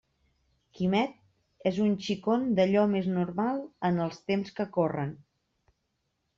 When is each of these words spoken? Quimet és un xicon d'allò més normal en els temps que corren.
Quimet 0.79 1.13
és 1.73 1.77
un 1.83 1.93
xicon 2.07 2.49
d'allò 2.61 2.87
més 2.95 3.11
normal 3.19 3.63
en 3.93 4.03
els 4.09 4.21
temps 4.33 4.59
que 4.59 4.69
corren. 4.81 5.17